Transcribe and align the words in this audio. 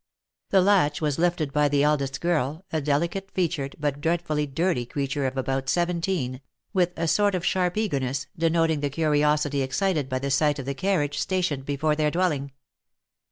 The 0.49 0.61
latch 0.61 0.99
was 0.99 1.19
lifted 1.19 1.53
by 1.53 1.67
the 1.69 1.83
eldest 1.83 2.21
girl, 2.21 2.65
a 2.73 2.81
delicate 2.81 3.29
featured, 3.35 3.75
but 3.79 4.01
dreadfully 4.01 4.47
dirty 4.47 4.83
creature 4.83 5.27
of 5.27 5.37
about 5.37 5.69
seventeen, 5.69 6.41
with 6.73 6.91
a 6.97 7.07
sort 7.07 7.35
of 7.35 7.45
sharp 7.45 7.77
eagerness, 7.77 8.25
denoting 8.35 8.79
the 8.79 8.89
curiosity 8.89 9.61
excited 9.61 10.09
by 10.09 10.17
the 10.17 10.31
sight 10.31 10.57
of 10.57 10.65
the 10.65 10.73
carriage 10.73 11.19
stationed 11.19 11.65
before 11.67 11.95
their 11.95 12.09
dwelling. 12.09 12.51